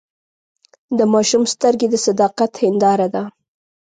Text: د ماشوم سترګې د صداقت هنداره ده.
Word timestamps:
د 0.97 0.99
ماشوم 1.13 1.43
سترګې 1.53 1.87
د 1.89 1.95
صداقت 2.05 2.51
هنداره 2.61 3.07
ده. 3.15 3.23